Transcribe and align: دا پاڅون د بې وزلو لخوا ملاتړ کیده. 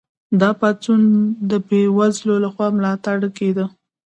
دا 0.41 0.49
پاڅون 0.59 1.01
د 1.49 1.51
بې 1.67 1.81
وزلو 1.97 2.35
لخوا 2.45 2.67
ملاتړ 2.77 3.17
کیده. 3.37 3.65